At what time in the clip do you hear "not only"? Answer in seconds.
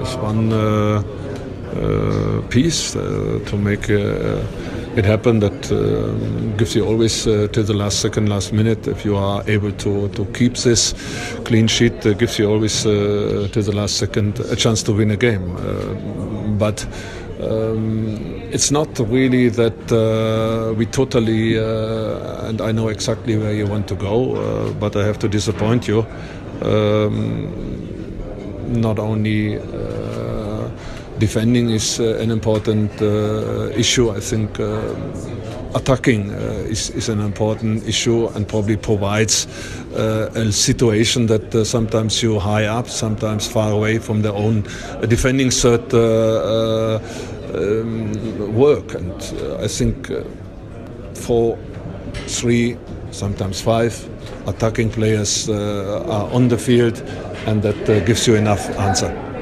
28.66-29.58